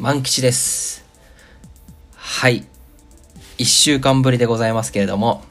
[0.00, 1.04] 万吉です。
[2.16, 2.64] はい。
[3.58, 5.44] 一週間ぶりでございますけれども、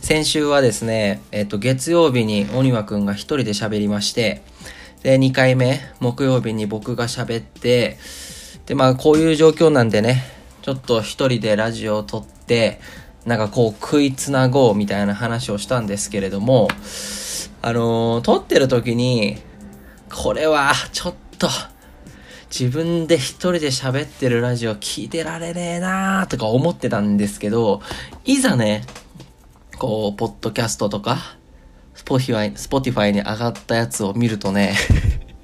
[0.00, 4.42] 先週はですね、えっと、月曜日に鬼輪くんが一人で喋りまして、
[5.04, 7.96] で、2回目、木曜日に僕が喋って、
[8.66, 10.24] で、まあ、こういう状況なんでね、
[10.62, 12.80] ちょっと一人でラジオを撮って、
[13.24, 16.66] なんかこう、食いつなごうみたいな話をしたんですけれども、
[17.62, 19.38] あのー撮ってる時に、
[20.12, 21.48] これは、ちょっと、
[22.50, 27.82] 自分で一人で喋ってるラジオ聞いてられねえなーとか思ってたんですけど、
[28.24, 28.84] いざね、
[29.78, 31.18] こう、ポッドキャストとか、
[31.94, 34.74] スポティファイ、スポティファイに上がったやつを見るとね、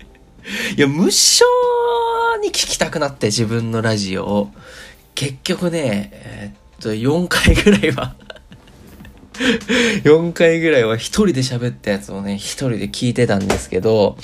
[0.76, 1.44] いや、無性
[2.42, 4.50] に聞きたくなって自分のラジオを。
[5.14, 8.16] 結局ね、えーっと、4回ぐらいは、
[10.04, 14.16] 4回ぐらいは一人で喋ったやつをね、一人で聞いてたんですけど、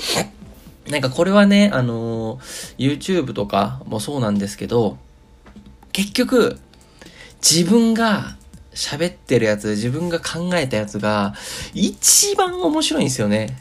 [0.90, 4.98] なんかこれはね、あのー YouTube とかもそうなんですけど、
[5.92, 6.58] 結局、
[7.40, 8.36] 自分が
[8.74, 11.34] 喋ってるやつ、自分が考えたやつが、
[11.74, 13.56] 一番面白いんですよね。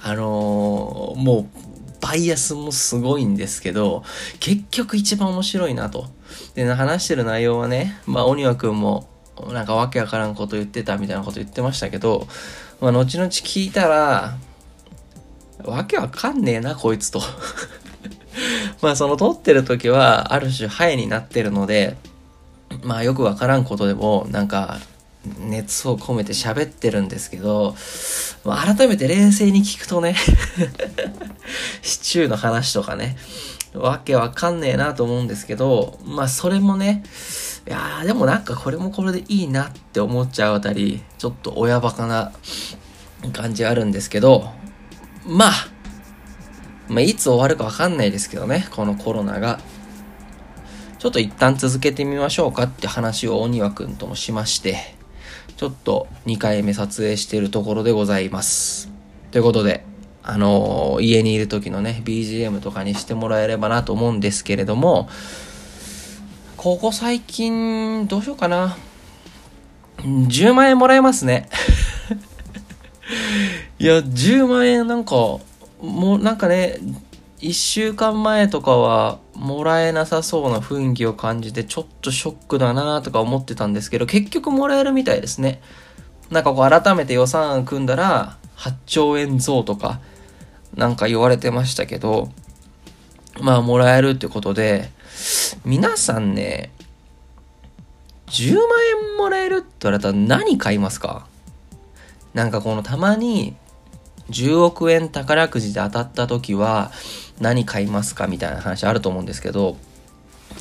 [0.00, 1.68] あのーもう、
[2.00, 4.04] バイアスもすごいんですけど、
[4.38, 6.06] 結局一番面白いなと。
[6.54, 9.08] で、話してる内容はね、まあ、鬼輪くんも、
[9.52, 12.28] なんかわけわからんこと言ってたみたいなこと言ってましたけど、
[12.80, 14.38] まあ、後々聞いたら、
[15.64, 17.20] わけわかんねえな、こいつと。
[18.82, 21.96] まあ、その撮ってる時は、ある種、ハイになってるので、
[22.82, 24.78] まあ、よくわからんことでも、なんか、
[25.40, 27.74] 熱を込めて喋ってるんですけど、
[28.44, 30.14] まあ、改めて冷静に聞くとね、
[31.82, 33.16] シチューの話とかね、
[33.74, 37.02] わけわかんねえなと思うんですけど、まあ、それもね、
[37.66, 42.32] いやーでもなんかこれもこれでいいなって思っちゃうあたり、ちょっと親バカな
[43.32, 44.50] 感じあるんですけど、
[45.28, 45.52] まあ、
[46.88, 49.60] まあ、いつ終わるかわかんないですけどね、このコロナが。
[50.98, 54.96] ちょっと一旦続けてみましょうかって話を鬼輪くんともしまして、
[55.58, 58.90] ちょっと2回目撮影してるところでございます。
[59.30, 59.84] ということで、
[60.22, 65.10] あのー家にいる時のね、BGM とかにしてもらえればなと思うんですけれども、
[66.56, 68.78] ここ最近、どうしようかな。
[69.98, 71.50] 10万円もらえますね。
[73.78, 76.78] いや、10万円なんか、もうなんかね、
[77.40, 85.60] 1週間前とかはもらえなさそうな雰囲気を感じてちょっとショックだなとか思ってたんですけど、結局もらえるみたいですね。
[86.30, 90.00] なんかこう改めて予算案組んだら8兆円増とか
[90.74, 92.32] なんか言われてましたけど、
[93.40, 94.90] まあもらえるってことで、
[95.64, 96.72] 皆さんね、
[98.26, 98.64] 10万
[99.12, 101.28] 円もらえるって言われたら何買いますか？
[102.34, 103.56] なんかこのたまに
[104.30, 106.92] 10億円宝くじで当たった時は
[107.40, 109.76] 何買いますかみたいな話あると思うんですけど、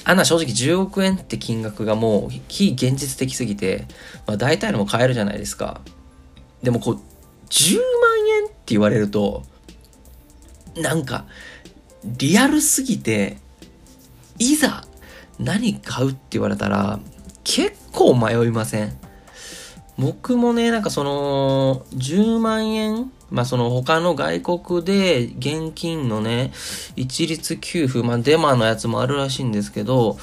[0.03, 3.85] あんな正直10億円って金額がもう非現実的すぎて、
[4.25, 5.81] まあ大体のも買えるじゃないですか。
[6.63, 6.99] でもこう、
[7.49, 7.83] 10万
[8.43, 9.43] 円って言われると、
[10.75, 11.25] なんか、
[12.03, 13.37] リアルすぎて、
[14.39, 14.85] いざ
[15.39, 16.99] 何買うって言われたら、
[17.43, 18.97] 結構迷いません？
[19.97, 26.51] 僕もね、なんかその、10万円まあその他の外国で現金のね、
[26.95, 30.17] 一律給付、まあデマのやつもあるらしいんですけど、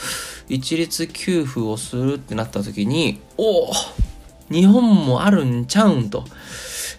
[0.49, 3.73] 一律給付をするってなった時に、おお
[4.51, 6.25] 日本もあるんちゃうんと。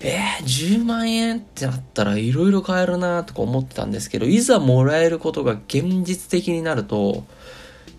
[0.02, 7.24] えー、10万円ってなったら色々買えるなとか思ってたんですけど、いざもらえることが現実的になると、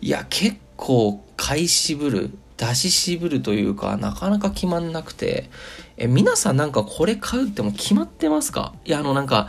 [0.00, 5.50] いや、結構買い渋る、出し渋るというか、なかなか決まんなくて、
[5.97, 8.75] え、皆さんなんかこれ買うっても決まってますか？
[8.84, 9.49] いや、あのなんか、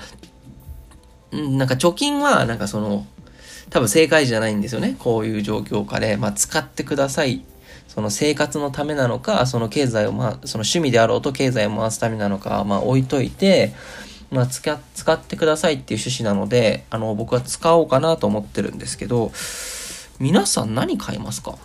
[1.34, 3.06] んなんか貯金はなんかその、
[3.70, 4.96] 多分正解じゃないんですよね。
[5.00, 7.44] こういう状況下で、まあ使ってください。
[7.88, 13.74] その生活のためなのか、その経済をまあ、その趣味であろうと経済を回すためなのか、まあ置いといて、
[14.30, 19.32] まあ使ってくださいっていう趣旨なので、あの僕は使おうかなと思ってるんですけど、
[20.20, 21.58] 皆さん何買いますか？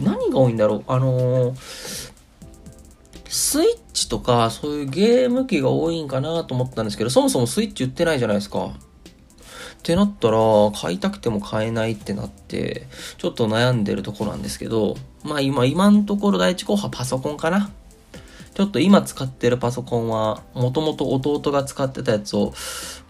[0.00, 0.84] 何が多いんだろう？
[0.86, 2.12] あのー
[3.34, 8.66] スイッチとかそういうゲーム機が多いんかなと思ったんですけど、そもそもスイッチ売ってないじゃないですか。
[8.66, 8.70] っ
[9.82, 10.38] てなったら、
[10.78, 12.86] 買いたくても買えないってなって、
[13.16, 17.70] ちょっと悩んでるとこなんですけど、まあ今、今のところ第一候補はパソコンかな。
[18.54, 22.52] ちょっと今使ってるパソコンは、もともと弟が使ってたやつを、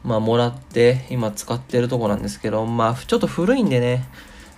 [0.04, 4.08] まあもらって、今使ってるとこなんですけど、まあちょっと古いんでね、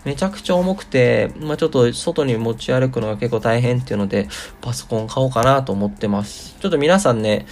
[0.05, 4.29] めちゃくちゃ重くて、まあちょっと外に持ち歩くのが結構大変っていうので、
[4.61, 6.57] パソコン買おうかなと思ってます。
[6.61, 7.47] ちょっと皆さんね、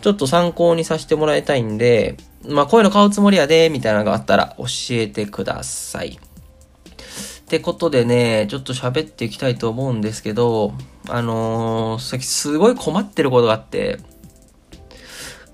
[0.00, 2.16] ちょっと参考にさせてもらいたいんで、
[2.46, 6.18] まあ、こういうの買うつもりやで、みたいなのがあったら教えてください。
[6.18, 10.74] ってことでね、ちょっと喋っていきたいと思うんですけど、
[11.08, 13.98] あのー、さっきすごい困ってることがあって、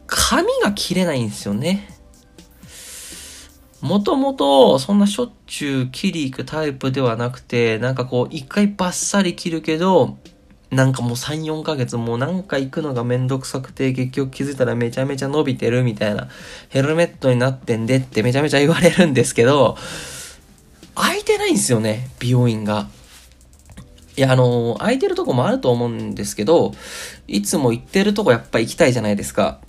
[0.06, 1.88] 髪が切れないんですよね。
[3.84, 10.16] もともと、そんなしょっちゅう切り行くタイプではなくて、なんかこう、一回バッサリ切るけど、
[10.70, 16.28] なんかもう3、4ヶ月もうなんか行くのがめんどくさくて、結局気づいたらめちゃめちゃ伸びてるみたいな、
[16.70, 19.76] ヘルメットになってんでってめちゃめちゃ言われるんですけど、
[20.94, 22.88] 空いてないんですよね、美容院が。
[24.16, 26.72] いや、あのー、空いてるとこもあると思うんですけど、
[27.28, 29.60] いつも行ってるとこやっぱ行きたいじゃないですか。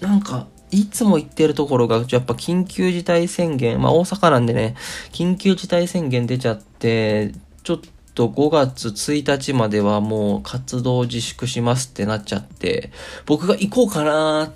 [0.00, 4.74] なんか、いつも行ってるところが、やっぱ緊急事態宣言、まあ大阪なんでね、
[5.12, 7.32] 緊急事態宣言出ちゃって、
[7.62, 7.80] ちょっ
[8.14, 12.92] と5月1日まではもう活動自粛しますってなっちゃって、
[13.26, 14.52] 僕が行こうかな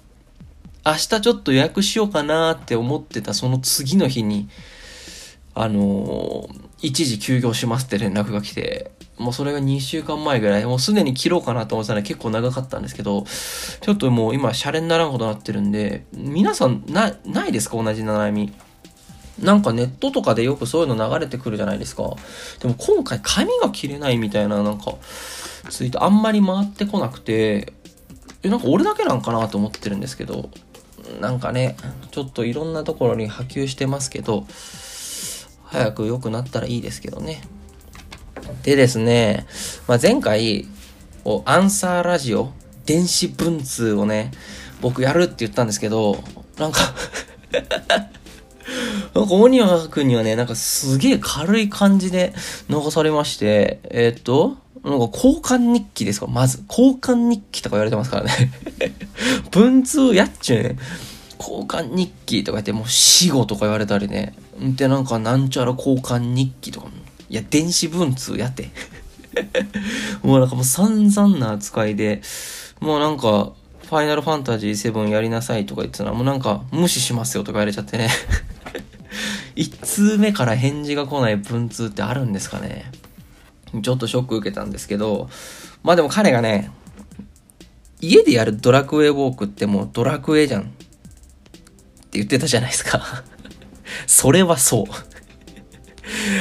[0.87, 4.49] 明日ちょっと予約しようかなって思ってたその次の日に、
[5.61, 13.25] あのー、一時休業しますって連絡が来て、もうそれが2週間前ぐらい、もうすでに切ろうかなと思ってたら結構長かったんですけど、
[13.81, 17.83] ちょっともう今、シャレにならんことになってるんで、皆さん、な、ないですか？
[17.83, 18.53] 同じ悩み。
[19.43, 22.03] なんかネットとかでよくそういうの流れてくるじゃないですか。
[22.61, 24.95] でも今回髪が切れないみたいななんか、
[25.71, 27.73] ツイートあんまり回ってこなくて、
[28.45, 30.49] え、なんか俺だけなんかなと思ってるんですけど、
[31.21, 31.77] なんかね、
[32.13, 34.47] ちょっといろんなところに波及してますけど、
[35.71, 37.43] 早く良くなったらいいですけどね。
[38.63, 39.47] でですね、
[39.87, 40.67] まあ、前回、
[41.45, 42.53] アンサーラジオ、
[42.87, 44.31] 電子文通をね、
[44.81, 46.23] 僕やるって言ったんですけど、
[46.57, 46.81] なんか
[49.15, 52.33] なんか、鬼ニくんにはね、なんかすげえ軽い感じで
[52.69, 56.63] 流されまして、えー、っと、なんか交換日記ですかまず。
[56.69, 58.53] 交換日記とか言われてますからね
[59.51, 60.77] 文通やっちゅうね。
[61.39, 64.35] 交換日記とか言って、もう死後とか言われたりね。
[64.61, 66.93] で、なんかなんちゃら交換日記とかも
[67.31, 68.71] いや、電子文通やって。
[70.23, 72.23] もうなんかもう散々な扱いで、
[72.81, 73.53] もうなんか、
[73.85, 78.09] ファイナルファンタジー7やりなさいとか言ってたら、もうなんか、無視しますよとか言われちゃってね。
[79.57, 82.91] 一通目から返事が来ない文通ってあるんですかね。
[83.83, 85.29] ちょっとショック受けたんですけど、
[85.83, 86.71] まあでも彼がね、
[88.01, 90.63] 家でやるドラクエウォークってもうドラクエじゃん。
[90.63, 90.65] っ
[92.11, 93.25] て言ってたじゃないですか。
[94.07, 94.87] それはそう。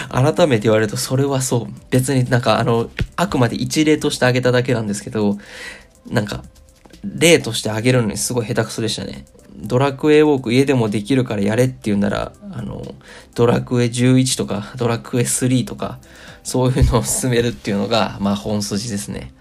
[0.09, 1.73] 改めて言われるとそれはそう。
[1.89, 5.37] 別になんかあの、あくまで一例としてあげただけなんですけど、
[6.09, 6.43] なんか、
[7.03, 9.25] 例としてあげるのにすごい下手くそでしたね。
[9.57, 12.95] ドラクエウォーク家でもできるからやれって言うなら、あの、
[13.33, 15.99] ドラクエ11とか、ドラクエ3とか、
[16.43, 19.33] そういうのを進めるっていうのが、まあ本筋ですね。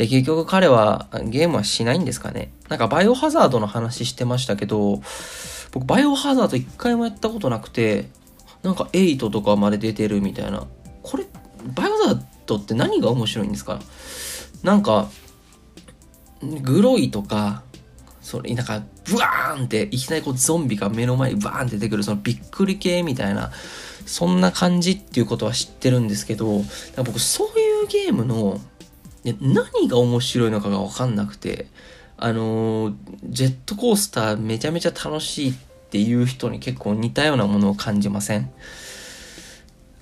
[0.00, 2.54] で、結局彼はゲームはしないんですかね。
[2.70, 5.02] なんかバイオハザードの話してましたけど、
[5.72, 8.08] 僕バイオハザード一回もやったことなくて、
[8.62, 10.66] なんか8とかまで出てるみたいな。
[11.02, 11.26] これ、
[11.74, 13.78] バイオハザードって何が面白いんですか？
[14.62, 15.10] なんか、
[16.40, 17.62] グロいとか、
[18.22, 23.50] それ、なんか、ブワーンって、いきなりこうゾンビが目の前にバーンって出てくる、そのびっくり系みたいな、
[24.06, 26.62] そんな感じっていうことは知ってるんですけど、
[27.04, 28.62] 僕そういうゲームの、
[29.22, 31.66] で何が面白いのかがわかんなくて、
[32.16, 35.54] あの、ジェットコースターめちゃめちゃ楽しいっ
[35.90, 38.50] ていう人に結構似たようなものを感じません？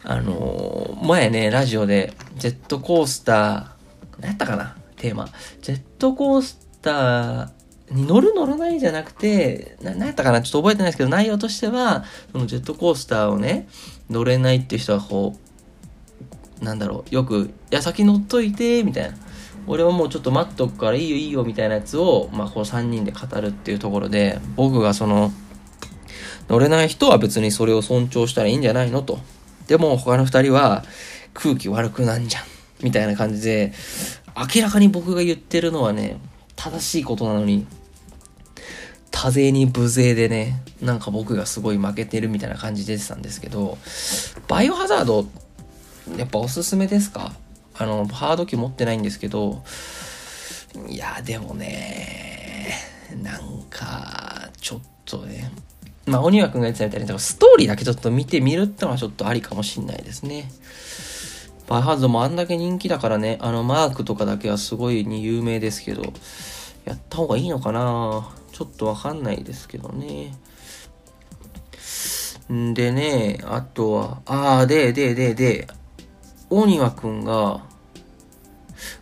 [0.05, 4.77] あの、前ね、ラジオで、ジェットコースター、何やったかな？
[4.97, 5.29] テーマ。
[5.61, 7.49] ジェットコースター
[7.91, 8.35] に乗る？
[8.35, 10.43] 乗らないじゃなくて、な、なやったかな？
[10.43, 13.69] ちょっと覚えてないですけど、内容としては、そのジェットコースターをね、
[14.11, 15.48] 乗れないっていう人はこう、
[16.61, 19.17] なんだろう、よく、いや、先乗っといて、みたいな。
[19.67, 25.31] 俺はもうちょっと待っとくからいいよいいよみたいなやつを、まあ、こう3人で語るっていうところで、僕がその、
[26.49, 29.19] 乗れない人は別にそれを尊重したらいいんじゃないのと。
[29.67, 30.85] でも他の2人は
[31.35, 32.43] 空気悪くなんじゃん。
[32.83, 33.73] みたいな感じで、
[34.55, 36.19] 明らかに僕が言ってるのはね、
[36.57, 37.67] 正しいことなのに、
[39.11, 43.77] 多勢に無勢でね、なんか僕がすごい負けてるみたいな感じで出てたんですけど、
[44.47, 45.48] バイオハザードって、
[46.17, 47.33] やっぱおすすめですか？
[47.77, 49.62] あの、ハード機持ってないんですけど、
[50.88, 52.75] いや、でもね、
[53.23, 55.50] なんか、ちょっとね、
[56.07, 60.50] まあ、鬼輪くんが言ってたみたいに、ストーリーだけちょっと見てみるってのはちょっとありかもしんないですね。
[61.69, 66.15] バイハードもあんだけ人気だからね、あのマークとかだけはすごいに有名ですけど、
[66.85, 68.31] やった方がいいのかな？
[68.53, 70.35] ちょっとわかんないですけどね。
[72.50, 75.69] んでね、あとは、あー、で、で、で、で、
[76.50, 77.61] 大庭くんが、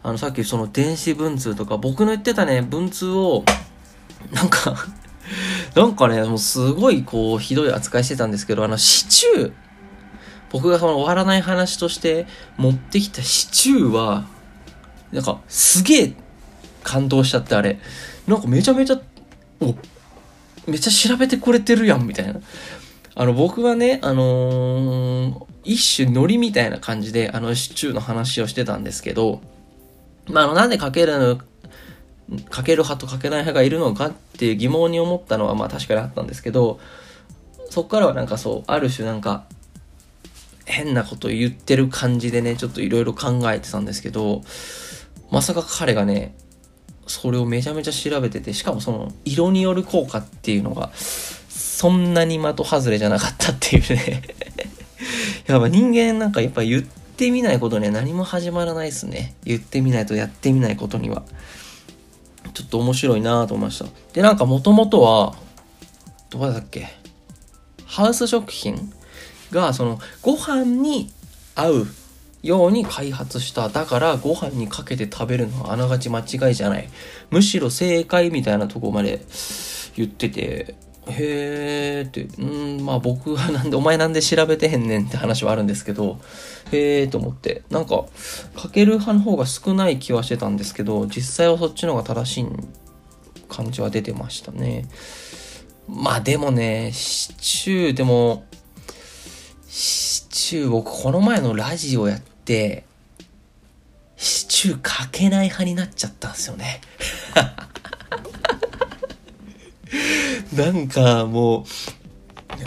[0.02, 3.44] あの、さっきその電子文通とか、僕の言ってたね、文通を、
[4.32, 4.74] なんか
[5.74, 9.52] なんかね、もうすごいこう、ひどい扱いしてたんですけど、あの、シチュー、
[10.50, 12.26] 僕がその終わらない話として
[12.56, 14.26] 持ってきたシチューは、
[15.12, 16.14] なんか、すげえ
[16.82, 17.78] 感動しちゃって、あれ。
[18.26, 19.00] なんかめちゃめちゃ、
[19.60, 19.74] お、
[20.66, 22.40] めっちゃ調べてくれてるやん、みたいな。
[23.14, 29.40] あの、僕はね、あのー、一種ノリみたいな感じで、あの、シチューの話をしてたんですけど、
[30.28, 31.36] まあ、あの、なんでかけるの、
[32.50, 36.80] かける派とかけない派がいるのかっていう疑問に思ったのは、まあ確かにあったんですけど、
[37.70, 39.44] そっからはなんかそう、ある種なんか、
[40.64, 44.42] 変なこと言ってる感じでね、ちょっといろいろ考えてたんですけど、
[45.30, 46.34] まさか彼がね、
[47.06, 54.22] それをめちゃめちゃ調べてて、しかもその色による効果っていうのが、そんなに的外れじゃなかったっていうね。
[55.46, 59.34] やっぱ人間なんかやっぱ言ってみないことには何も始まらないですね。
[59.44, 61.22] 言ってみないとやってみないことには。
[62.54, 63.86] ちょっと面白いなと思いました。
[64.12, 65.36] で、なんかもともとは、
[66.30, 66.88] どこだっけ？
[67.84, 68.92] ハウス食品
[69.50, 71.10] が、その、ご飯に
[71.54, 71.86] 合う
[72.42, 73.68] ように開発した。
[73.68, 76.88] だからご飯にかけて食べるのはあながち間違いじゃない。
[77.30, 79.24] むしろ正解みたいなとこまで
[79.96, 80.76] 言ってて、
[81.08, 86.18] へーって、うん、まあ僕はなんで、お前なんで調べてへんねんって話はあるんですけど、
[86.72, 88.04] へーと思って、なんか、
[88.56, 92.46] かける派の方が少ない気はしてたんですけど、実際はそっちの方が正しい
[93.48, 94.88] 感じは出てましたね。
[95.88, 98.44] まあでもね、シチュー、でも、
[99.68, 102.84] シチュー、僕この前のラジオやって、
[104.16, 106.80] シチューかけない派になっちゃったんですよね。
[110.54, 111.64] なんかもう、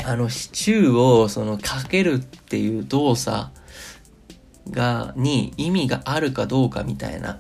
[0.06, 3.50] あのシチューをそのかけるっていう動作
[4.70, 7.40] が、に意味があるかどうかみたいな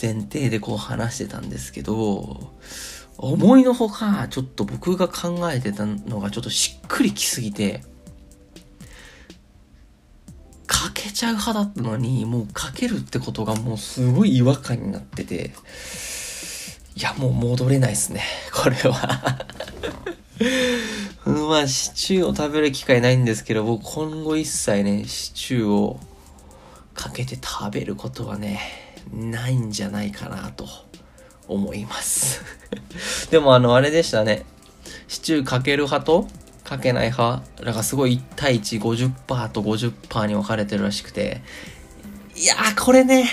[0.00, 2.52] 前提でこう話してたんですけど、
[3.18, 7.82] 思いのほか、ちょっと僕が考えてたのがちょっとしっくりきすぎて、
[10.66, 15.52] かけちゃう派だったのに、もうかけるってことがもうすごい違和感になってて、
[16.96, 18.22] いや、もう戻れないですね。
[18.52, 19.46] これは
[21.24, 26.00] まあ、シチューを食べる機会ないんですけど、僕今後一切ね、シチューを
[26.94, 28.60] かけて食べることはね、
[29.12, 30.66] ないんじゃないかなと
[31.48, 32.40] 思います
[33.30, 34.44] でもあの、あれでしたね。
[35.08, 36.28] シチューかける派と
[36.64, 41.42] かけない派、だかすごい1対1、50%と50%に分かれてるらしくて、
[42.36, 43.28] いやー、これね、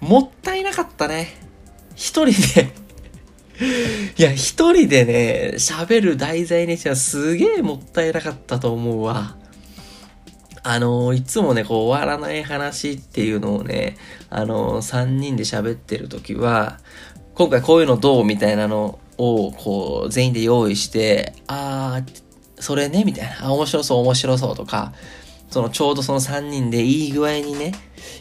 [0.00, 1.43] もったいなかったね。
[1.94, 2.72] 一人で
[4.18, 9.36] いや、一人でね、喋る題材にしてはすげえもったいなかったと思うわ。
[10.66, 13.96] あのいつもね、こう、終わらない話っていうのをね、
[14.30, 16.78] あの三人で喋ってる時は、
[17.34, 22.22] 今回こういうのどうみたいなのを、こう、全員で用意して、あー、
[22.60, 23.46] それねみたいな。
[23.48, 24.92] あ、面白そう、面白そうとか、
[25.50, 27.72] そのちょうどその3人でいい具合にね、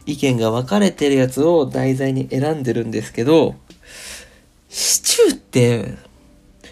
[0.05, 3.55] 意見が分かれてるやつを題材に選んでるんですけど、
[4.73, 5.93] シチューって、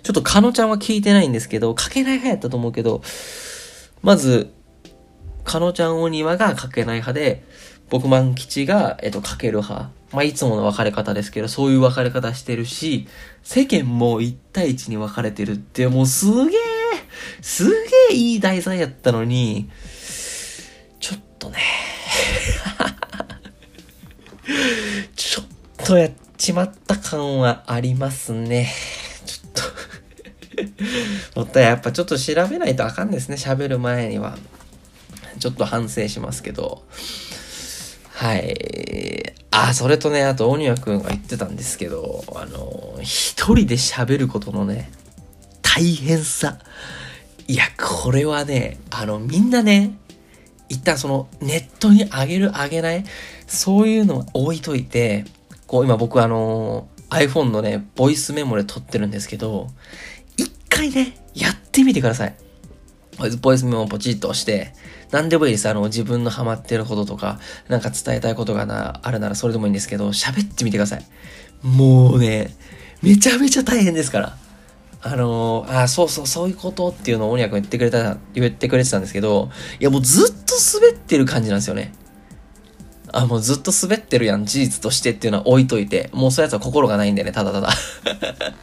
[0.02, 3.04] ちょっとカノちゃんは聞いてないんですけど、かけない派やったと思うけど、
[4.02, 4.52] まず、
[5.44, 7.44] カノちゃんお庭がかけない派で、
[7.92, 9.92] 僕万吉が、えっと、かける派。
[10.12, 13.08] まあ、いつもの分かれ方ですけど、そういう分かれ方してるし、
[13.44, 16.60] 世間も1対1に分かれてるって、もうすげえ、
[17.42, 17.72] すげ
[18.14, 19.70] えいい題材やったのに、
[21.00, 21.60] ちょっとね、
[25.16, 25.46] ちょっ
[25.86, 28.68] とやっちまった感はありますね。
[29.28, 29.52] ちょっ
[31.36, 33.36] と もったいやっぱちょっと調べないとあかんですね。
[33.36, 34.36] 喋る前には。
[35.38, 36.84] ちょっと反省しますけど。
[38.10, 39.36] はい。
[39.52, 44.92] あ、それとね、あと、鬼ニくんが言ってたんですけど、あの、一人で喋ることのね、
[45.62, 46.58] 大変さ。
[47.48, 49.96] いや、これはね、あの、みんなね、
[50.70, 53.06] 一旦その、ネットに上げる上げない、
[53.46, 55.26] そういうのは置いといて、
[55.72, 59.70] こう今僕あのー、iPhone のね、ボイスメモで撮ってるんですけど、
[60.36, 62.36] 一回ね、やってみてください。
[63.42, 64.74] ボイスメモをポチッと押して、
[65.12, 65.70] 何でもいいです。
[65.70, 71.06] あの、自分のハマってることとか、なんか伝えたいことがな、あるならそれでもいいんですけど、喋ってみてください。
[71.64, 72.54] もうね、
[73.02, 74.38] めちゃめちゃ大変ですから。
[75.02, 79.50] あのー、あ、そうそう、そういうことっていうのを鬼役言ってくれた、言ってくれてたんですけど、
[79.80, 81.94] いやもうずっと滑ってる感じなんですよね。
[83.12, 87.70] あ、もうずっと滑ってるやん、事実としてっていうのは置いといて、もうそういうやつは心がないんでね、ただただ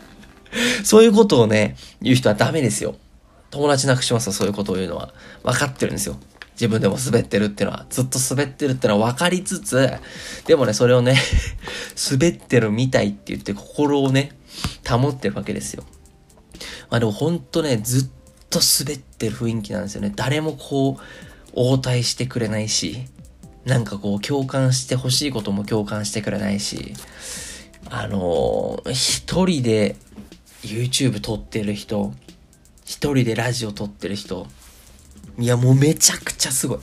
[0.85, 2.97] そういうことをね、言う人はダメですよ。
[3.51, 5.13] 友達なくしますよ、そういうことを言うのは。
[5.43, 6.17] 分かってるんですよ。
[6.53, 9.91] 自分でも滑ってるっていうのは、ずっと滑ってるっていうのは分かりつつ、
[10.47, 11.17] でもね、それをね
[12.11, 14.33] 滑ってるみたいって言って心をね、
[14.89, 15.85] 保ってるわけですよ。
[16.91, 18.09] まあでもほんとね、ずっ
[18.51, 20.13] と滑ってる雰囲気なんですよね。
[20.15, 21.03] 誰もこう、
[21.55, 23.05] 応対してくれないし、
[23.69, 26.95] なんかこう共感してほしいことも共感してくれないし、
[27.91, 29.97] あのー、一人で
[30.63, 32.15] YouTube 撮ってる人、
[32.87, 34.47] 一人でラジオ撮ってる人、
[35.39, 36.79] いやもうめちゃくちゃすごい。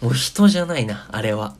[0.00, 1.56] もう人じゃないな、あれは。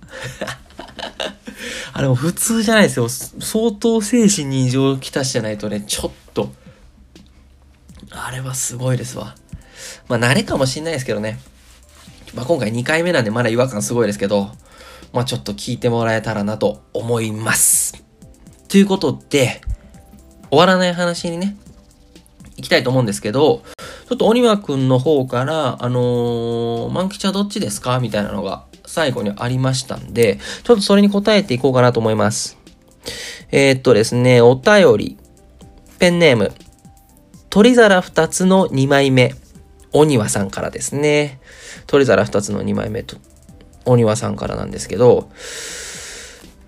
[1.93, 3.09] あれも普通じゃないですよ。
[3.09, 6.53] 相当精神に異常をきたしじゃないとね、ちょっと、
[8.11, 9.35] あれはすごいですわ。
[10.07, 11.41] まあ慣れかもしんないですけどね。
[12.33, 14.53] まあ今回2回目なんでまだ違和感すごいですけど、
[15.13, 18.05] まあちょっと聞いてもらえたらなと思います。
[18.69, 19.61] ということで、
[20.51, 21.57] 終わらない話にね、
[22.57, 23.63] 行きたいと思うんですけど、
[24.09, 28.01] ちょっと鬼輪くんの方から、あのー、万吉はどっちですか？
[28.01, 32.59] みたいなのが最後にありましたんで、ちょっとそれに答えていこうかなと思います。
[33.51, 35.19] えー、っとですね、お便り、
[35.99, 36.53] ペンネーム、
[37.51, 39.35] 鳥皿二つの2枚目、
[39.93, 41.41] 鬼輪さんからですね。
[41.87, 43.17] 鳥皿二つの2枚目と、
[43.89, 45.31] 鬼輪さんからなんですけど、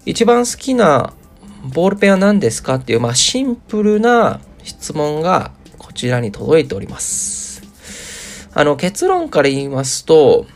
[0.07, 1.13] 一番好きな
[1.65, 7.63] ボールペンは何ですかっていう、まあ、シンプルな質問がこちらに届いております。
[8.53, 10.47] あの、結論から言いますと、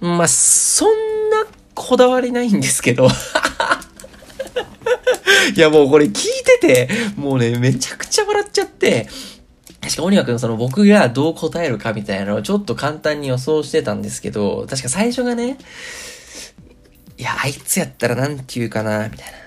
[0.00, 3.08] まあ、そんなこだわりないんですけど
[5.54, 6.12] いや、もうこれ聞い
[6.60, 9.08] てて、もうね、めちゃくちゃ笑っちゃって、
[9.80, 15.58] 確か、鬼くんその僕がどう答えるかみたいなのをちょっと簡単に予想してたんですけど、確か最初がね、
[17.16, 19.38] いや、あいつやったらなんて言うかな、みたいな。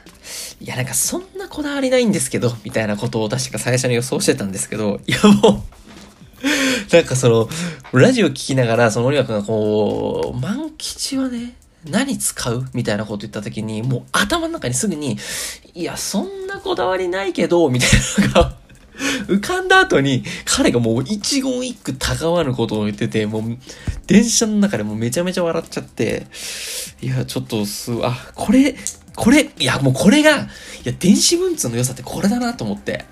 [0.61, 7.49] いや、なんかそんなこだわりないんですけど、みたいなことを確か最初に予想してたんですけど、いやもうなんかその、
[7.91, 12.65] ラジオ聞きながら、その鬼くんがこう、万吉はね、何使う？
[12.73, 15.17] みたいなこと言った時に、もう頭の中にすぐに、
[15.73, 18.55] いや、そんなこだわりないけど、みたいなのが
[19.27, 23.57] 浮かんだ後に、彼がもう一言一句たがわぬことを言ってて、もう、
[24.07, 26.27] 電車の中でもめちゃめちゃ笑っちゃって、
[27.01, 28.75] いや、ちょっとす、あ、これ、
[29.15, 30.35] これ、いや、もうこれが、い
[30.83, 33.05] や、電子文通の良さってこれだなと思って。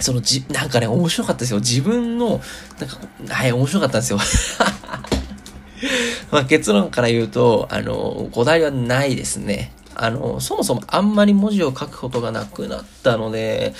[0.00, 1.58] そのじ、なんかね、面白かったですよ。
[1.58, 2.40] 自分の、
[2.78, 4.18] なんか、はい、面白かったんですよ。
[6.30, 9.72] まあ、結論から言うと、あの、こだわりはないですね。
[9.94, 13.74] あの、そもそもあんまり文字を書くことがなくなったので、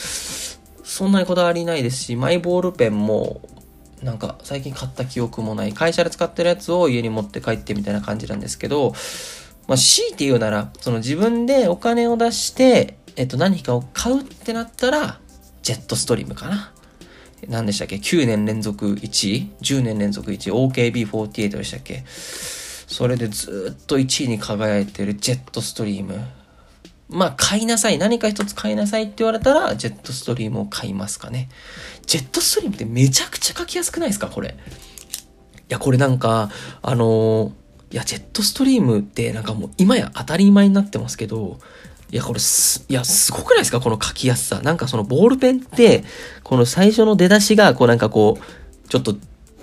[0.87, 3.41] そんなにこだわりないですし、マイボールペンも、
[4.03, 5.73] なんか最近買った記憶もない。
[5.73, 8.95] 会社で使ってるやつを家に持って帰ってみたいな感じなんですけど、
[9.67, 15.19] まあ、強いて言うなら、その自分でお金を出して、えっと、何かを買うってなったら、
[15.63, 16.73] ジェットストリームかな。
[17.49, 22.05] 何でしたっけ ?9 年連続1位 ?10 年連続1位 ?OKB48 でしたっけ？
[22.07, 26.21] それでずっと1位に輝いてるジェットストリーム。
[27.09, 27.99] まあ、買いなさい。
[27.99, 31.49] 何か一つ買いなさいって言われたら、ジェットストリームを買いますかね。
[32.05, 34.27] ジェットストリームってめちゃくちゃ書きやすくないですか？
[34.27, 34.49] これ。
[34.49, 34.53] い
[35.69, 36.51] や、これなんか、
[36.83, 41.59] あのー、いや、ジェットストリームってなんかもう今や当たり前になってますけど、
[42.11, 43.81] いや、これす、いや、すごくないですか？
[43.81, 44.61] この書きやすさ。
[44.63, 46.05] なんかそのボールペンって、
[46.43, 49.17] この最初の出だしが、こうなんかこう、ちょっと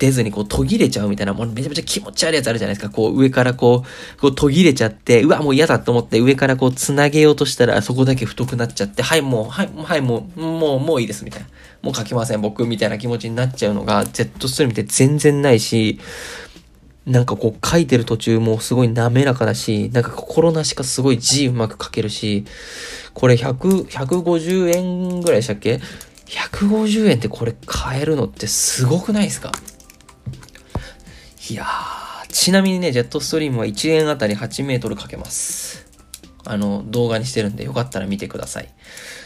[0.04, 2.94] 出ずにこう途切れちゃうみたいな、もうめちゃめちゃ気持ち悪いやつあるじゃないですか。
[2.94, 3.86] こう上からこ
[4.18, 11.48] う、こう途切れちゃって、うわ、もう嫌だと思って上からこう繋げようとしたらそこだけ太くなっちゃって、はい、もう、はい、はい、もう、もう、もういいです、みたいな。
[11.82, 16.00] もう書きません、僕、みたいな気持ちになっちゃうのが、Z ストリームって全然ないし、
[17.06, 22.46] なんかこう書いてる途中もすごい滑らかだし、なんか心なしかすごい字うまく書けるし、
[23.13, 25.82] これ100、150円ぐらいでしたっけ
[26.28, 29.52] ?150 円ってこれ買えるのってすごくないですか？
[31.50, 35.86] いやー、ちなみにね、ジェットストリームは1円あたり8メートルかけます。
[36.46, 38.70] あの、動画にしてるんでよかったら見てください。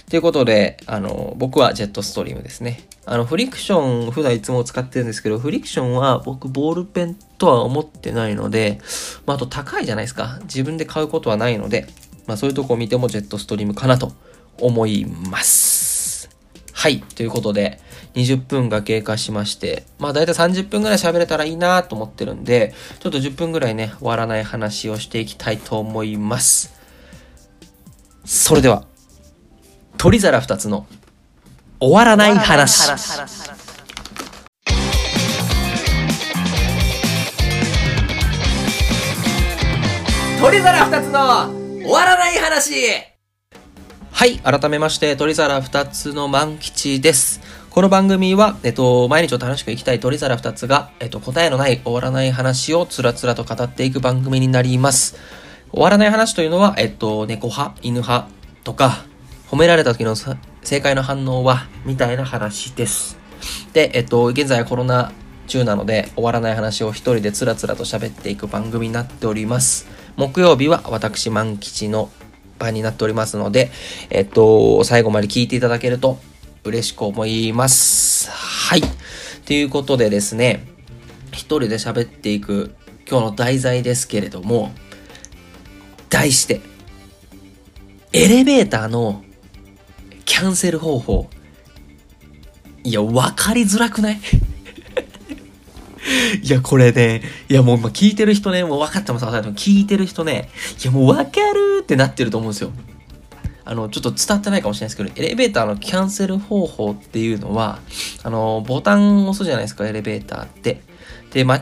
[0.10, 2.88] ということで、あの、僕はジェットストリームですね。
[3.06, 8.82] あの、フリクション、普段いつも使ってるんですけど、フリクションは僕、ボールペンとは思ってないので、
[9.28, 10.40] まあ、あと高いじゃないですか。
[10.46, 11.88] 自分で買うことはないので、
[12.26, 14.12] まあ、そういうとこを見てもジェットストリームかなと
[14.60, 16.30] 思います。
[16.74, 17.00] はい。
[17.00, 17.80] ということで、
[18.18, 26.74] 20分が経過しまして、まあ大体30分ぐらい喋れたらいいなと思ってるんで、ちょっと10分ぐらいね、終わらない話をしていきたいと思います。
[28.26, 28.86] それでは、
[29.98, 30.88] 鳥皿2つの
[31.80, 32.90] 終わらない話。
[40.42, 41.52] 鳥皿2つの
[41.84, 42.74] 終わらない話
[44.12, 47.40] はい、改めまして、鳥皿2つの万吉です。
[47.78, 55.16] この番組は、えっと、毎日を楽しく生きたい鳥皿二つが、えっと、答えのない終わらない話をつらつらと語っていく番組になります。
[55.72, 58.30] 終わらない話というのは、えっと、猫派、犬派
[58.64, 59.06] とか、
[59.52, 63.16] 褒められた時の正解の反応は、みたいな話です。
[63.74, 65.12] で、えっと、現在はコロナ
[65.46, 69.88] 中なので、終わらない話を一人でつらつらと喋っていく番組になっております。
[70.16, 72.10] 木曜日は私、万吉の
[72.58, 73.70] 場になっておりますので、
[74.10, 76.18] えっと、最後まで聞いていただけると
[76.68, 78.30] 嬉しく思います。
[78.32, 78.82] はい。
[79.46, 80.68] ということでですね、
[81.32, 82.76] 一人で喋っていく
[83.10, 84.72] 今日の題材ですけれども、
[86.10, 86.62] 題して、
[88.14, 89.24] エレベーターの
[90.26, 91.30] キャンセル方法。
[92.84, 94.20] いや、わかりづらくない？
[96.42, 100.50] いや、これね、いやもう聞いてる人ね、もう分かってます、分かってます聞いてる人ね、
[100.82, 102.72] いやもう分かるってなってると思うんですよ。
[103.70, 107.80] あの、ちょっと伝わってないかもしれないですけど、エレベーターのキャンセル方法っていうのは、
[108.24, 110.82] あの、ボタンを押すじゃないですか、エレベーターって。
[111.32, 111.60] で、間違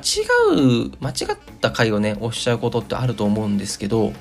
[0.52, 4.13] う、間違った回をね、押しちゃうことってあると思うんですけど、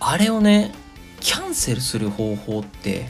[0.00, 0.74] あれをね、
[1.20, 3.08] キャンセルする方法って、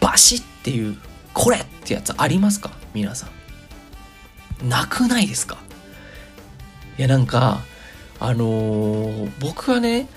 [0.00, 0.96] バシッっていう、
[1.32, 2.72] これってやつありますか？
[2.92, 3.28] 皆さ
[4.62, 4.68] ん。
[4.68, 5.58] なくないですか？
[6.98, 7.60] いや、なんか、
[8.18, 10.08] あのー、僕はね、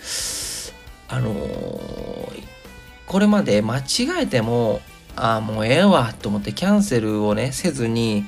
[1.14, 2.44] あのー、
[3.06, 3.84] これまで間違
[4.22, 4.82] えても、
[5.16, 8.26] ああ、もうええわと思ってキャンセルをね、せずに、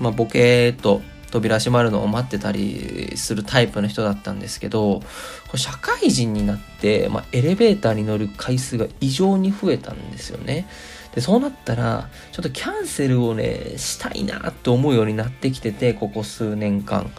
[0.00, 5.04] まあ、ボケーっと扉閉まるのを待ってたりするタイプの人だったんですけど、こ
[5.52, 10.66] れ社会人になって、まあ、エレベーターに乗る回数が異常に増えたんですよね。
[11.14, 17.10] で、そうなったら、ちょっとキャンセルをね、したいなって思うようになってきてて、ここ数年間。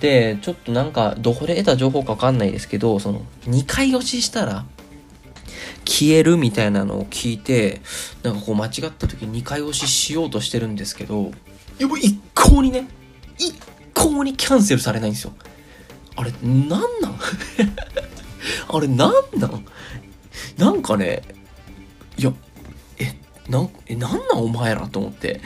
[0.00, 4.64] で、ちょっとなんか、どこで得た情報かわかんないですけど、その、2回押ししたら、
[5.86, 7.80] 消えるみたいなのを聞いて、
[8.22, 11.30] なんかこう間違った時に2回押ししようとしてるんですけど、
[11.78, 12.86] いやもう一向にね、
[13.38, 13.54] 一
[13.94, 15.32] 向にキャンセルされないんですよ。
[16.16, 16.68] あれ、なん
[17.00, 17.18] なん？
[18.68, 19.64] あれ、なんなん？
[20.58, 21.22] なんかね、
[22.18, 22.32] いや、
[22.98, 23.14] え、
[23.48, 25.40] なん、え、なんなんお前らと思って。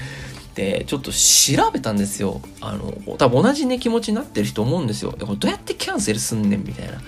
[0.55, 2.41] で、ちょっと調べたんですよ。
[2.61, 5.13] あの、多分同じね、気持ちになってる人思うんですよ。
[5.13, 7.01] これどうやってキャンセルすんねんみたいな。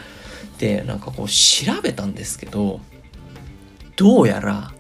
[0.59, 2.81] で、なんかこう調べたんですけど、
[3.97, 4.73] どうやら、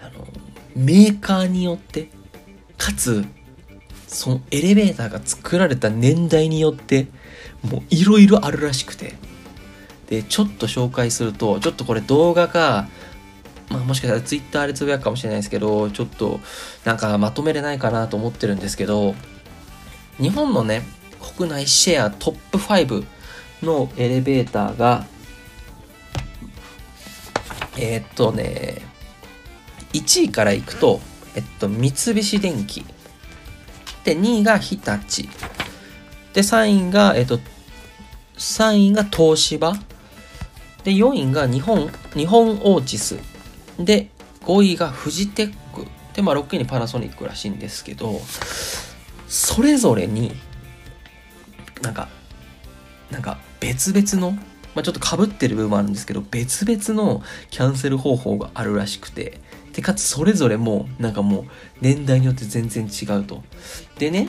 [0.00, 0.26] あの、
[0.74, 2.10] メーカーによって、
[2.76, 3.24] かつ、
[4.06, 7.08] そのエレベーターが作られた年代によって、
[7.62, 9.14] もういろいろあるらしくて。
[10.08, 12.88] で、ちょっと紹介すると、ちょっとこれ動画か、
[13.68, 16.40] まあ、もしかしたらツイッターでつぶやくかもしれないですけど、ちょっと
[16.84, 19.14] なんかまとめれないかなと思ってるんですけど、
[20.18, 20.82] 日本のね、
[21.36, 23.04] 国内シェアトップ5
[23.62, 25.06] のエレベーターが、
[27.76, 28.82] えー、っとね、
[29.92, 31.00] 1位からいくと、
[31.34, 32.84] えっと、三菱電機。
[34.04, 35.24] で、2位が日立。
[36.32, 37.38] で、3位が、えっと、
[38.36, 39.74] 3位が東芝。
[40.84, 43.18] で、4位が日本、日本オーチス。
[43.78, 44.08] で、
[44.42, 45.86] 5位がフジテック。
[46.14, 48.20] で、まあ、6位にパナソニックらしいんですけど、
[49.28, 50.32] それぞれに、
[51.82, 52.08] なんか、
[53.10, 54.32] なんか別々の、
[54.74, 59.40] まあ、ちょっとかぶってる部分もあるんですけど、別々のキャンセル方法があるらしくて、
[59.72, 61.44] で、かつそれぞれも、なんかもう、
[61.82, 63.42] 年代によって全然違うと。
[63.98, 64.28] でね、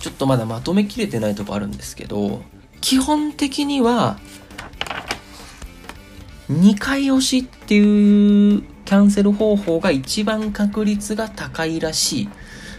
[0.00, 2.42] ちょっとまだまとめきれてないとこあるんですけど、
[2.80, 4.18] 基本的には、
[6.50, 12.28] 2回押しっていうキャンセル方法が一番確率が高いらしい。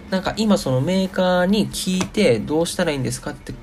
[0.09, 3.53] なんか今そのメーカーに聞いてどうしたらいいんですかって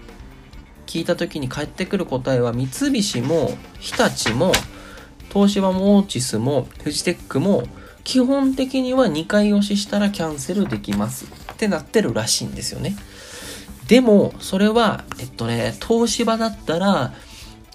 [0.87, 4.53] 聞いた時に返ってくる答えは三菱も日立も
[5.33, 7.63] 東芝もオーチスもフジテックも
[8.03, 12.97] 基本的には2回押ししたらキャンセルできますってなってるらしいんですよね。
[13.87, 17.13] でも、それは、えっとね、東芝だったら、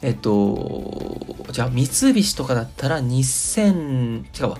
[0.06, 4.60] えっと、じゃあ三菱とかだったら2000、違うわ、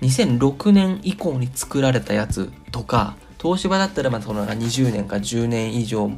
[0.00, 6.10] 2006年以降に作られたやつとか、東芝だったらまあその20年か10年以上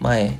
[0.00, 0.36] 前、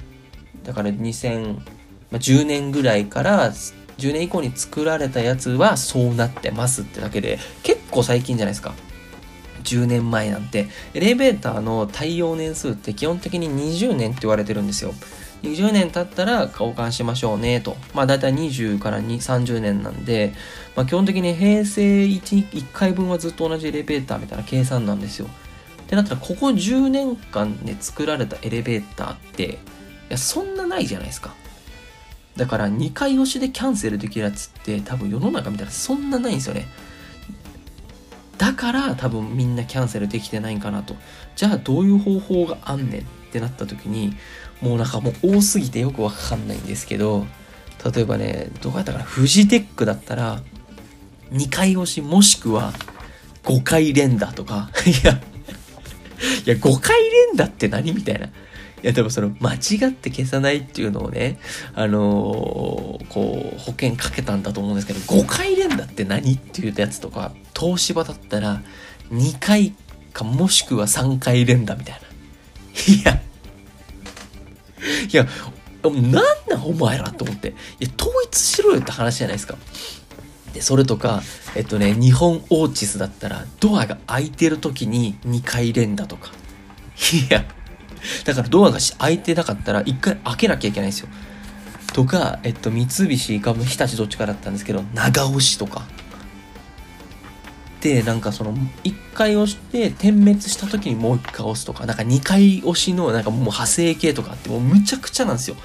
[0.64, 8.74] だから2010年ぐらいから10年以降に作られたやつはそうなってますってだけで結構最近じゃないですか。
[9.62, 14.92] 10年前なんてエレベーターの耐用年数って基本的に20年って言われてるんですよ。
[15.42, 17.76] 20年経ったら交換しましょうねと。
[17.94, 20.34] まあ大体20から30年なんで、
[20.74, 25.26] まあ基本的に平成 1, 1回分はずっと同じエレベーターみたいな計算なんですよ。
[25.82, 29.56] ってなったらここ10年間で作られたエレベーターって、い
[30.10, 31.34] やそんなないじゃないですか。
[32.36, 36.66] だから2回押しでキャンセルできるやつって多分世の中見たらそんなないんですよね。
[38.36, 40.94] だから多分みんなキャンセルできてないんかなと。
[41.34, 44.14] じゃあどういう方法があんねんってなった時に、
[44.60, 47.26] もうなんかもう多すぎてよくわかんないんですけど、
[47.94, 50.42] 例えばね、どうやったかな、フジテックだったら、
[51.32, 52.72] 2回押しもしくは
[53.44, 55.20] 5回連打とか、 いや、
[56.46, 58.26] いや、5回連打って何みたいな。
[58.26, 58.30] い
[58.82, 61.38] や、でもその、間違って消さないっていうのをね、
[61.74, 68.62] あのー、こう、保険かけたんだと思うんですけど、5回連打って何っていうやつとか、東芝だったら、
[69.10, 69.74] 2回
[70.12, 72.94] かもしくは3回連打みたいな。
[72.94, 73.20] いや、
[75.12, 75.26] いや、
[75.84, 76.12] なん
[76.48, 77.54] なんお前らと思って。
[77.80, 79.56] いや、統一しろよって話じゃないですか。
[80.52, 81.22] で、それとか、
[81.54, 86.30] えっとね、日本オーチスだったら、ドアが開いてる時に2回連打とか。
[87.12, 87.44] いや、
[88.24, 91.08] だからドアが開いてなかったら1回開けなきゃいけないんですよ。
[91.92, 95.86] とか、えっと、三菱か日立どっちかだったんですけど、長押しとか。
[97.80, 105.56] で、なんかその、1回押して点滅した時にもう1回押すとか、なんか2回押しのなんかもう派生系とかあって、もうむちゃくちゃなんですよ。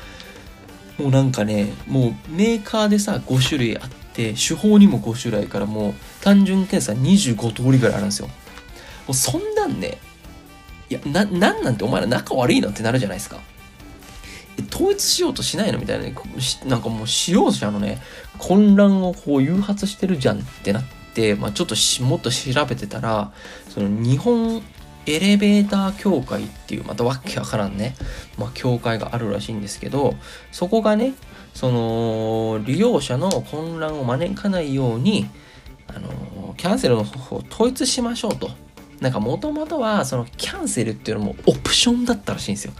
[0.99, 8.27] もうなんかね、もうメーカーでさ、5種類あって、手法にも5種類からもう単純検査25通りぐらいあるんですよ。
[8.27, 8.33] も
[9.09, 9.97] うそんなんね、
[10.89, 13.39] いや、な、なんなんてお前ら仲悪いのってなるじゃないですか。
[14.71, 15.79] 統一しようとしないの？
[15.79, 16.13] みたいなね、
[16.67, 17.99] なんかもう使用者のね、
[18.37, 21.02] 混乱をこう誘発してるじゃんってなって、
[21.39, 23.31] まあ、ちょっともっと調べてたら、
[23.69, 24.61] その日本
[25.05, 27.95] エレベーター協会っていう、またわけわからんね、
[28.37, 30.15] まあ、協会があるらしいんですけど、
[30.51, 31.13] そこがね、
[31.53, 35.29] その、利用者の混乱を招かないように、
[35.87, 38.49] あの、キャンセルの方法を統一しましょうと。
[39.01, 42.73] なんかもともとは、そのキャンセルっていうのもオプションだったらしいんですよ。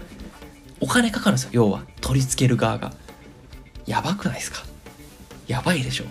[0.80, 1.84] お金かかるんですよ、要は。
[2.02, 2.93] 取り付ける側が。
[3.86, 4.63] やばくないですか？
[5.48, 6.06] やばいでしょ。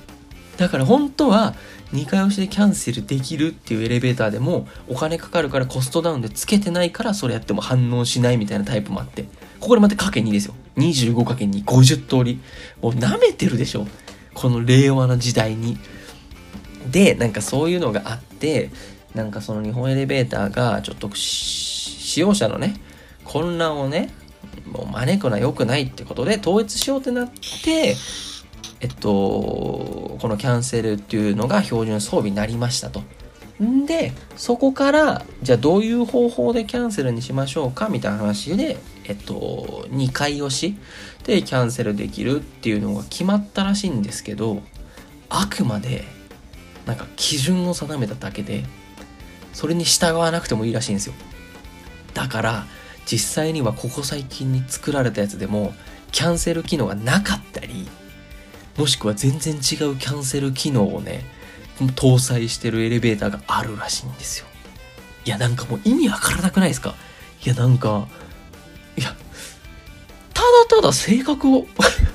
[0.58, 1.54] だから本当は、
[1.92, 9.24] 2回押しでキャンセルできるっていうエレベーターでもお金かかるからコストダウンでつけてないからそれやっても反応しないみたいなタイプもあって
[9.60, 10.54] ここでまたかけ2ですよ。
[10.76, 12.40] 25×250 通り。
[12.80, 13.86] もう舐めてるでしょ。
[14.34, 15.78] この令和の時代に。
[16.90, 18.70] でなんかそういうのがあって
[19.14, 22.74] なんかその日本エレベーターがちょっと使用者のね
[23.24, 24.10] 混乱をね
[24.66, 27.30] もう招くのは良くないってことで統一しようってなっ
[27.62, 27.94] て
[28.82, 33.04] えっと、このキャンセルっていうのが標準装備になりましたと。
[33.62, 40.76] んで、そこから、じゃあどういう方法でキャンセルにしましょうかみたいな話で、えっと、2回押し
[41.24, 44.62] でキャンセルできるっていうのが決まったらしいんですけど、
[45.28, 46.04] あくまで、
[46.84, 48.64] なんか基準を定めただけで、
[49.52, 51.14] それに従わなくてもいいらしいんですよ。
[52.14, 52.66] だから、
[53.06, 55.72] 実際にはここ最近に作られたやつでも、
[56.10, 57.88] キャンセル機能がなかったり、
[58.76, 59.60] もしくは全然違う
[59.96, 61.24] キャンセル機能をね、
[61.96, 64.46] 搭載してるエレベーターがあるらしいんですよ。
[65.24, 66.94] いや、なんかもう意味わからなくないですか？
[67.44, 68.08] いや、なんか、
[68.96, 69.14] いや、
[70.34, 71.66] ただただ性格を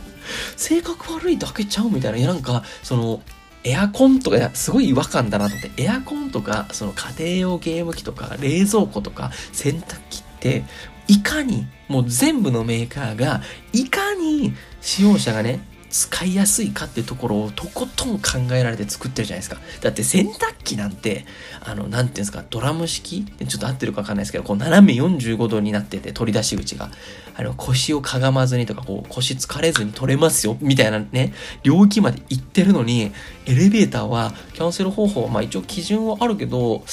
[0.56, 2.18] 性格悪いだけちゃうみたいな。
[2.18, 3.22] いや、なんか、その、
[3.64, 10.64] エアコンとか、すごい違和感だなと思って、エアコンとか、その家庭用ゲーム機とか、冷蔵庫とか、洗濯機って、
[11.08, 13.42] いかに、もう全部のメーカーが、
[13.74, 19.58] いかに使用者がね、使いやすいかってところをとことん考えられて作ってるじゃないですか。
[19.82, 21.26] だって洗濯機なんて、
[21.64, 23.26] あの、なんていうんですか、ドラム式？
[23.26, 26.92] ちょっと合ってるかわかんないですけど、こう斜め45度になってて、取り出し口が。
[27.36, 33.12] あの、腰をかがまずにとか、こう、腰疲れずに取れますよ、みたいなね、領域まで行ってるのに、
[33.46, 36.84] エレベーターは、キャンセル方法は、まあ一応基準はあるけど、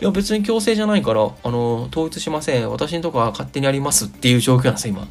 [0.00, 2.70] いや別に強制じゃないから、あの、統一しません。
[2.70, 5.04] 私のとこは勝手にやりますっていう状況なんですよ、今。
[5.04, 5.06] い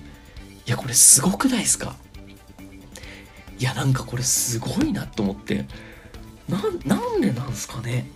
[0.66, 1.96] や、これすごくないですか？
[3.62, 5.68] いやなんかこれすごいなと思って。
[6.50, 8.10] なんでなんすかね？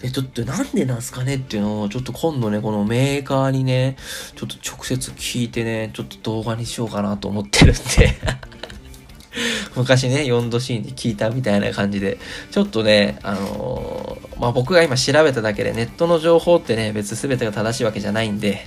[0.00, 3.98] でちょっとなんでなんすかねっていうのをちょっと今度ねこのメーカーにね
[4.34, 7.80] ちょっと直接聞いてねちょっと動画にしようかなと思ってるんで。
[9.76, 12.16] 昔ね、4度シーンで聞いたみたいな感じで、
[12.50, 18.66] ちょっとね、あのー、まあ、僕が今調べただけでネットの情報ってね、別全てが正しいわけじゃないんで、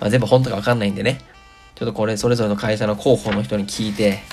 [0.00, 1.20] まあ、全部本当かわかんないんでね、
[1.76, 4.24] ちょっとこれそれぞれの会社の広報の人に聞いて、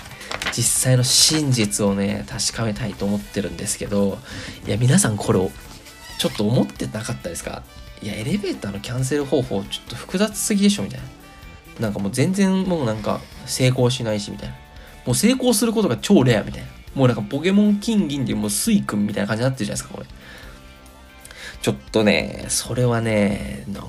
[0.56, 4.18] 実際の真実をね、確かめたいと思ってるんですけど、
[4.68, 5.52] いや、皆さんこれを、
[6.18, 7.64] ちょっと思ってなかったですか？
[8.02, 11.08] いや、エレベーターのキャンセル方法、ちょっと複雑すぎでしょみたいな。
[11.80, 14.56] なんかもう全然もうなんか成功しないし、みたいな。
[15.06, 16.68] もう成功することが超レアみたいな。
[16.94, 20.08] もうなんかポケモン金銀でもうスイ君みたいな感じになってるじゃないですか、これ。
[21.62, 23.88] ちょっとね、それはね、なんか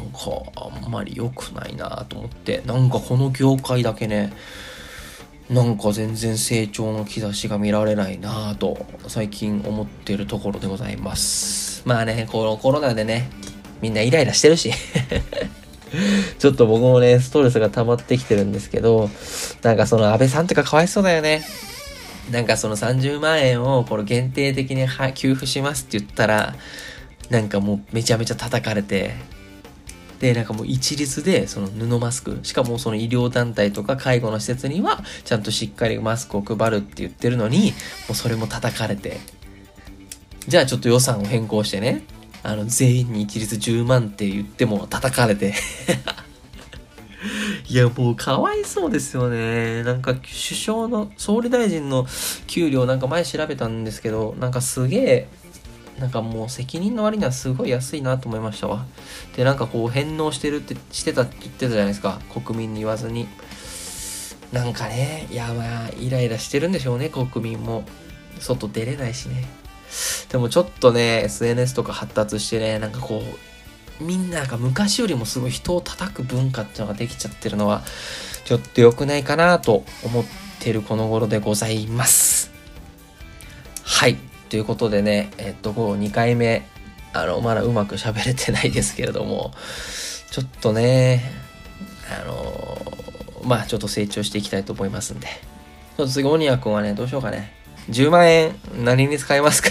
[0.56, 4.32] あんまり良くないなと思って、なんかこの業界だけね、
[5.50, 11.82] なんか全然成長の兆しが見られないなぁと最近思ってるところでございます。
[11.84, 13.28] まあね、このコロナでね、
[13.82, 14.70] みんなイライラしてるし
[16.38, 19.10] ちょっと僕もね、ストレスが溜まってきてるんですけど、
[19.62, 21.42] なんかその安倍さんとかかわいそうだよね。
[22.30, 26.54] なんかその30万円をこれ限定的に給付しますって言ったら、
[27.28, 29.16] なんかもうめちゃめちゃ叩かれて、
[30.20, 37.72] で、なんかもう一律でその布マスク、しかもその医療団体とか介護の施設にはちゃんとしっかりマスクを配るって言ってるのに、
[38.06, 39.18] もうそれも叩かれて、
[40.46, 42.04] じゃあちょっと予算を変更してね、
[42.42, 45.54] あの、全員に一律10万って言っても叩かれて。
[47.68, 49.82] いや、もうかわいそうですよね。
[49.84, 52.06] なんか首相の、総理大臣の
[52.46, 55.28] 給料なんか前調べたんですけど、なんかすげえ、
[56.00, 58.86] なんかもう責任の割にはすごい安いなと思いましたわ。
[59.36, 62.20] で、なんかこう返納してるって、してたって言ってたじゃないですか。
[62.32, 63.28] 国民に言わずに。
[64.52, 67.84] なんかね、いやまあ、イライラしてるんでしょうね、国民も。
[68.40, 69.44] 外出れないしね。
[70.30, 73.22] でもちょっとね、SNS とか発達してね、なんかこ
[74.00, 77.82] う、みんなが昔よりもすごい人を叩く文化っていうのができちゃってるのは、
[78.44, 80.24] ちょっと良くないかなと思っ
[80.58, 82.50] てるこの頃でございます。
[83.84, 84.29] はい。
[84.50, 86.66] ということでね、えっと、こう2回目、
[87.12, 89.52] あの、まだうまく喋れてないですけれども、
[90.32, 91.22] ちょっとね、
[92.22, 92.82] あの
[93.44, 95.28] まあちょっと成長していきたいと思いますんで。
[95.28, 97.52] ちょっと次、オニア君はね、どうしようかね。
[97.90, 99.70] 10万円何に使いますか？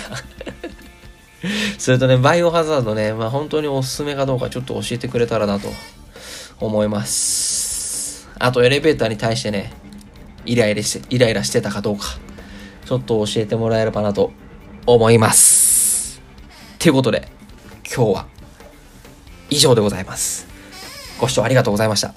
[1.77, 5.67] それとね、バイオハザードね、まあ本当におすすめかどうかちょっと教えてくれたらなと
[6.61, 8.29] 思います。
[8.39, 9.73] あとエレベーターに対してね、
[10.45, 12.05] イライラして、イライラしてたかどうか、
[12.85, 14.31] ちょっと教えてもらえればなと
[14.93, 16.21] 思います。
[16.79, 17.27] ということで、
[17.83, 18.25] 今日は
[19.49, 20.47] 以上でございます。
[21.19, 22.13] ご視聴ありがとうございました。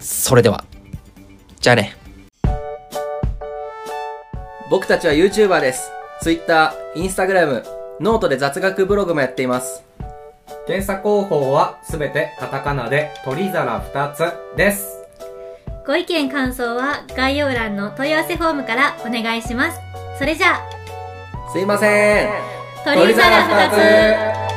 [0.00, 0.64] それでは、
[1.60, 1.96] じゃあね。
[4.70, 5.90] 僕たちは YouTuber です。
[6.22, 7.64] Twitter、Instagram、
[8.00, 9.84] ノートで雑学ブログもやっています。
[10.66, 14.98] 検索方法はすべてカタカナで鳥皿2つです。
[15.86, 19.78] ご意見感想は概要欄の問い合わせフォームからお願いします。
[20.18, 20.81] それじゃあ、
[21.52, 22.28] すいません。
[22.82, 23.70] 鳥皿2
[24.48, 24.51] つ